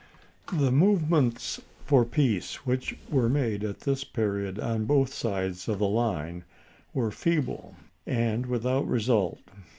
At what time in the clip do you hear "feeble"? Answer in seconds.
7.11-7.75